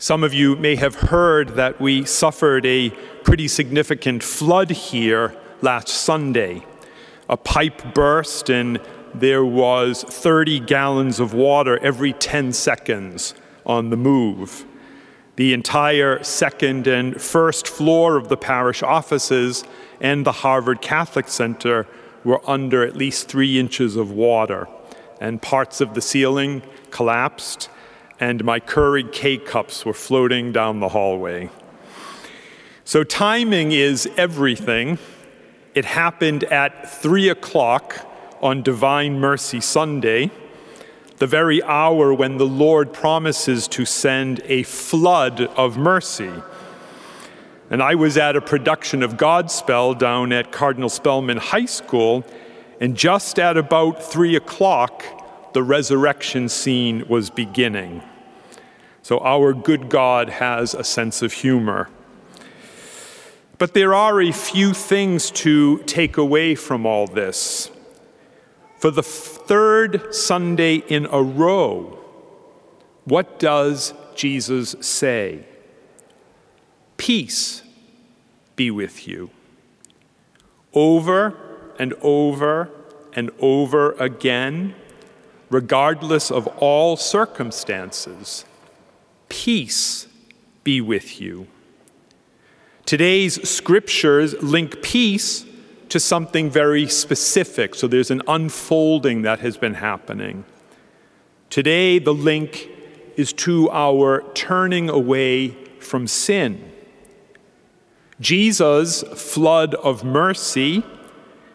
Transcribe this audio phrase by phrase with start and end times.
[0.00, 2.90] Some of you may have heard that we suffered a
[3.24, 6.64] pretty significant flood here last Sunday.
[7.28, 8.80] A pipe burst and
[9.12, 13.34] there was 30 gallons of water every 10 seconds
[13.66, 14.64] on the move.
[15.34, 19.64] The entire second and first floor of the parish offices
[20.00, 21.88] and the Harvard Catholic Center
[22.22, 24.68] were under at least three inches of water,
[25.20, 26.62] and parts of the ceiling
[26.92, 27.68] collapsed
[28.20, 31.50] and my Keurig K cups were floating down the hallway.
[32.84, 34.98] So, timing is everything.
[35.74, 38.06] It happened at 3 o'clock
[38.40, 40.30] on Divine Mercy Sunday,
[41.18, 46.32] the very hour when the Lord promises to send a flood of mercy.
[47.70, 52.24] And I was at a production of Godspell down at Cardinal Spellman High School,
[52.80, 55.04] and just at about 3 o'clock,
[55.52, 58.02] the resurrection scene was beginning.
[59.02, 61.88] So our good God has a sense of humor.
[63.58, 67.70] But there are a few things to take away from all this.
[68.78, 71.98] For the third Sunday in a row,
[73.04, 75.44] what does Jesus say?
[76.96, 77.62] Peace
[78.54, 79.30] be with you.
[80.74, 81.34] Over
[81.78, 82.70] and over
[83.14, 84.74] and over again,
[85.50, 88.44] regardless of all circumstances,
[89.28, 90.06] peace
[90.64, 91.46] be with you.
[92.84, 95.44] Today's scriptures link peace
[95.88, 100.44] to something very specific, so there's an unfolding that has been happening.
[101.50, 102.68] Today, the link
[103.16, 105.48] is to our turning away
[105.80, 106.72] from sin.
[108.20, 110.82] Jesus' flood of mercy,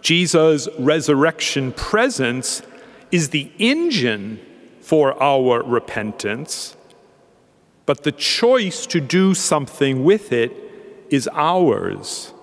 [0.00, 2.62] Jesus' resurrection presence,
[3.10, 4.40] is the engine
[4.80, 6.75] for our repentance,
[7.86, 10.52] but the choice to do something with it
[11.08, 12.34] is ours.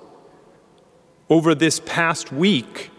[1.30, 2.90] Over this past week,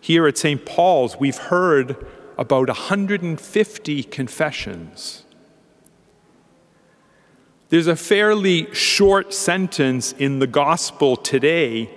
[0.00, 0.64] here at St.
[0.64, 2.04] Paul's, we've heard
[2.38, 5.24] about 150 confessions.
[7.68, 11.90] There's a fairly short sentence in the gospel today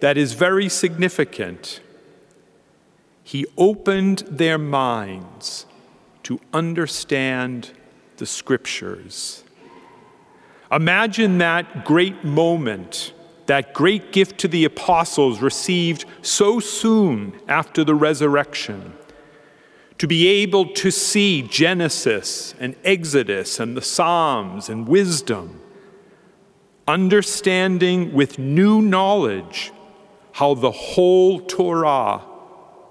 [0.00, 1.80] that is very significant.
[3.22, 5.66] He opened their minds
[6.24, 7.70] to understand
[8.20, 9.42] the scriptures.
[10.70, 13.12] Imagine that great moment,
[13.46, 18.92] that great gift to the apostles received so soon after the resurrection.
[19.98, 25.60] To be able to see Genesis and Exodus and the Psalms and wisdom,
[26.86, 29.72] understanding with new knowledge
[30.32, 32.22] how the whole Torah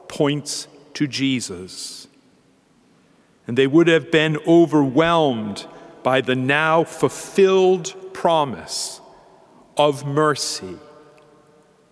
[0.07, 2.08] points to Jesus.
[3.49, 5.65] And they would have been overwhelmed
[6.03, 9.01] by the now fulfilled promise
[9.75, 10.77] of mercy,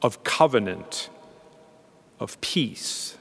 [0.03, 1.09] of covenant,
[2.19, 3.17] of peace.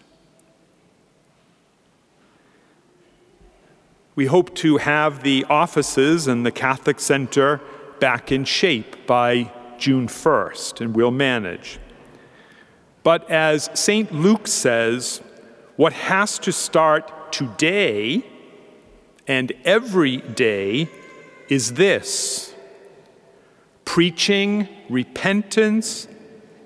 [4.14, 7.62] We hope to have the offices and the Catholic Center
[8.00, 11.78] back in shape by June 1st, and we'll manage.
[13.02, 14.12] But as St.
[14.12, 15.22] Luke says,
[15.76, 18.24] what has to start today
[19.26, 20.88] and every day
[21.50, 22.54] is this
[23.84, 26.08] preaching repentance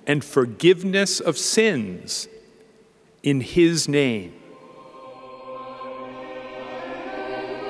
[0.07, 2.29] and forgiveness of sins
[3.25, 4.33] in His name.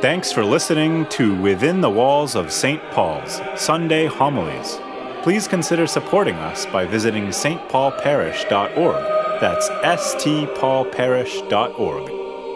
[0.03, 2.83] Thanks for listening to Within the Walls of St.
[2.91, 4.79] Paul's Sunday Homilies.
[5.23, 9.41] Please consider supporting us by visiting stpaulparish.org.
[9.41, 12.20] That's stpaulparish.org.